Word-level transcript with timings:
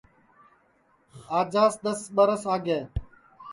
آجاس 1.39 1.73
دؔس 1.83 2.01
ٻرس 2.15 2.43
آگے 2.53 2.79